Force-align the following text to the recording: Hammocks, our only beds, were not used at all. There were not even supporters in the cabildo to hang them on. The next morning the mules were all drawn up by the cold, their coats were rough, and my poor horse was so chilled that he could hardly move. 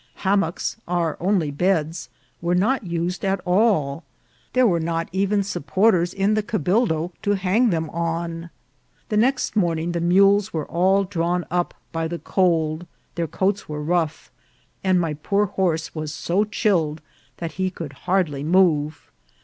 Hammocks, 0.25 0.77
our 0.87 1.15
only 1.19 1.51
beds, 1.51 2.09
were 2.41 2.55
not 2.55 2.83
used 2.83 3.23
at 3.23 3.39
all. 3.45 4.03
There 4.53 4.65
were 4.65 4.79
not 4.79 5.07
even 5.11 5.43
supporters 5.43 6.11
in 6.11 6.33
the 6.33 6.41
cabildo 6.41 7.11
to 7.21 7.35
hang 7.35 7.69
them 7.69 7.87
on. 7.91 8.49
The 9.09 9.17
next 9.17 9.55
morning 9.55 9.91
the 9.91 10.01
mules 10.01 10.51
were 10.51 10.65
all 10.65 11.03
drawn 11.03 11.45
up 11.51 11.75
by 11.91 12.07
the 12.07 12.17
cold, 12.17 12.87
their 13.13 13.27
coats 13.27 13.69
were 13.69 13.83
rough, 13.83 14.31
and 14.83 14.99
my 14.99 15.13
poor 15.13 15.45
horse 15.45 15.93
was 15.93 16.11
so 16.11 16.45
chilled 16.45 16.99
that 17.37 17.51
he 17.61 17.69
could 17.69 17.93
hardly 17.93 18.43
move. 18.43 19.11